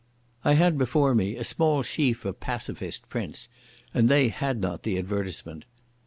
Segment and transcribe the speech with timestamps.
[0.43, 3.49] I had before me a small sheaf of pacifist prints,
[3.93, 5.65] and they had not the advertisement.